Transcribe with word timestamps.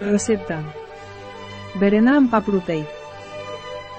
Recepta. 0.00 0.56
Berenar 1.78 2.16
amb 2.18 2.30
pa 2.32 2.40
proteic. 2.42 2.88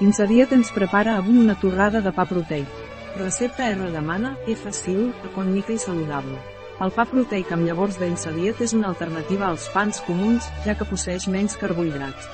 Insadiet 0.04 0.52
ens 0.52 0.74
prepara 0.76 1.14
avui 1.16 1.38
una 1.40 1.56
torrada 1.56 2.02
de 2.04 2.12
pa 2.12 2.26
proteic. 2.28 2.68
Recepta 3.16 3.70
R 3.72 3.88
demana, 3.94 4.34
és 4.46 4.60
fàcil, 4.60 5.14
econòmica 5.32 5.72
i 5.72 5.80
saludable. 5.80 6.36
El 6.84 6.92
pa 6.92 7.06
proteic 7.08 7.54
amb 7.56 7.64
llavors 7.64 7.96
d'insadiet 7.96 8.60
és 8.60 8.76
una 8.76 8.92
alternativa 8.92 9.48
als 9.48 9.70
pans 9.72 10.04
comuns, 10.04 10.52
ja 10.66 10.76
que 10.76 10.88
posseix 10.90 11.30
menys 11.32 11.56
carbohidrats. 11.56 12.28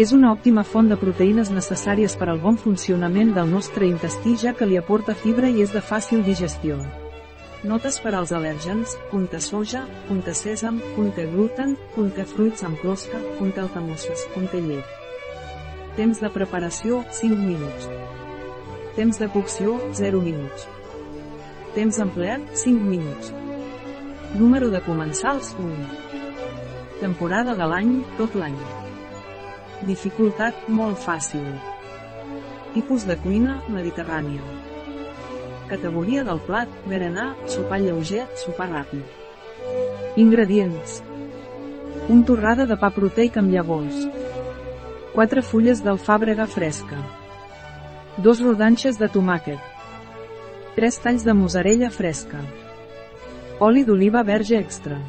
És 0.00 0.12
una 0.16 0.32
òptima 0.32 0.64
font 0.64 0.88
de 0.88 0.96
proteïnes 0.96 1.52
necessàries 1.52 2.16
per 2.16 2.30
al 2.30 2.40
bon 2.40 2.56
funcionament 2.56 3.34
del 3.36 3.52
nostre 3.52 3.84
intestí 3.92 4.38
ja 4.40 4.56
que 4.56 4.64
li 4.64 4.80
aporta 4.80 5.14
fibra 5.14 5.52
i 5.52 5.60
és 5.60 5.76
de 5.76 5.84
fàcil 5.84 6.24
digestió. 6.24 6.80
Notes 7.66 7.96
per 7.98 8.12
als 8.14 8.30
al·lèrgens, 8.30 8.92
punta 9.10 9.40
soja, 9.42 9.80
punta 10.06 10.30
sèsam, 10.38 10.76
punta 10.94 11.24
gluten, 11.26 11.72
punta 11.96 12.22
fruits 12.30 12.62
amb 12.62 12.78
closca, 12.78 13.18
punta 13.40 13.64
altamosses, 13.64 14.22
punta 14.36 14.60
llet. 14.62 14.92
Temps 15.96 16.20
de 16.22 16.30
preparació, 16.30 17.00
5 17.16 17.34
minuts. 17.40 17.88
Temps 18.94 19.18
de 19.18 19.28
cocció, 19.34 19.74
0 19.98 20.20
minuts. 20.22 20.68
Temps 21.74 21.98
empleat, 22.04 22.44
5 22.54 22.86
minuts. 22.92 23.32
Número 24.36 24.70
de 24.70 24.84
comensals, 24.86 25.50
1. 25.58 25.90
Temporada 27.00 27.56
de 27.58 27.66
l'any, 27.66 27.92
tot 28.20 28.38
l'any. 28.38 28.54
Dificultat, 29.90 30.68
molt 30.68 31.02
fàcil. 31.02 31.50
Tipus 32.78 33.10
de 33.10 33.18
cuina, 33.26 33.58
mediterrània. 33.74 34.75
Categoria 35.66 36.22
del 36.22 36.38
plat, 36.46 36.70
berenar, 36.86 37.32
sopar 37.50 37.80
lleuger, 37.82 38.22
sopar 38.38 38.68
ràpid. 38.70 39.02
Ingredients. 40.22 41.00
Un 42.08 42.22
torrada 42.28 42.68
de 42.70 42.76
pa 42.78 42.92
proteic 42.94 43.34
amb 43.40 43.50
llavors. 43.50 44.04
4 45.16 45.42
fulles 45.42 45.82
d'alfàbrega 45.82 46.46
fresca. 46.46 47.00
2 48.22 48.44
rodanxes 48.46 49.00
de 49.02 49.10
tomàquet. 49.10 49.58
3 50.78 51.02
talls 51.02 51.26
de 51.26 51.34
mozzarella 51.34 51.90
fresca. 51.90 52.44
Oli 53.58 53.82
d'oliva 53.88 54.22
verge 54.22 54.60
extra. 54.60 55.00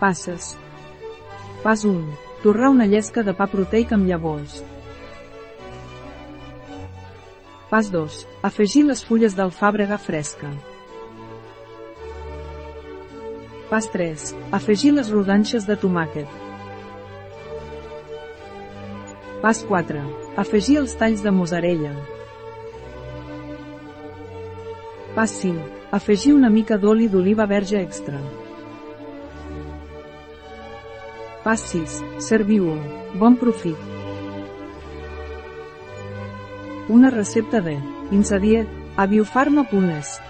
Passes. 0.00 0.56
Pas 1.62 1.84
1. 1.86 2.02
Torrar 2.42 2.72
una 2.74 2.86
llesca 2.90 3.22
de 3.22 3.36
pa 3.36 3.46
proteic 3.46 3.94
amb 3.94 4.10
llavors. 4.10 4.58
Pas 7.70 7.90
2. 7.90 8.26
Afegir 8.46 8.84
les 8.86 9.00
fulles 9.02 9.34
d'alfàbrega 9.34 9.96
fresca. 9.98 10.52
Pas 13.66 13.88
3. 13.90 14.34
Afegir 14.54 14.92
les 14.94 15.10
rodanxes 15.10 15.66
de 15.66 15.74
tomàquet. 15.74 16.28
Pas 19.42 19.64
4. 19.66 20.04
Afegir 20.38 20.78
els 20.84 20.94
talls 21.00 21.26
de 21.26 21.34
mozzarella. 21.34 21.90
Pas 25.18 25.34
5. 25.42 25.58
Afegir 25.98 26.36
una 26.36 26.52
mica 26.60 26.78
d'oli 26.78 27.10
d'oliva 27.10 27.48
verge 27.50 27.82
extra. 27.82 28.22
Pas 31.42 31.66
6. 31.74 31.98
Serviu-ho. 32.30 32.78
Bon 33.18 33.34
profit. 33.34 33.95
Una 36.88 37.10
recepta 37.10 37.60
de 37.60 37.78
Insadiet 38.10 38.68
a 38.96 39.06
biofarma.es 39.06 40.20